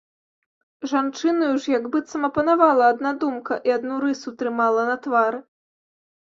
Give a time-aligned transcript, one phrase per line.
[0.93, 5.39] Жанчынаю ж як быццам апанавала адна думка і адну рысу трымала на твары.